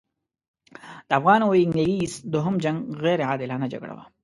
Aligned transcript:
د 1.07 1.09
افغان 1.19 1.39
او 1.43 1.51
انګلیس 1.65 2.13
دوهم 2.33 2.55
جنګ 2.63 2.77
غیر 3.03 3.19
عادلانه 3.29 3.67
جګړه 3.73 3.93
وه. 3.97 4.03